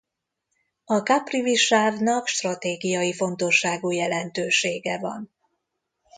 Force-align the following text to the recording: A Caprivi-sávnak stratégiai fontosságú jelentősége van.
A 0.85 0.97
Caprivi-sávnak 0.99 2.27
stratégiai 2.27 3.13
fontosságú 3.13 3.91
jelentősége 3.91 4.99
van. 4.99 5.31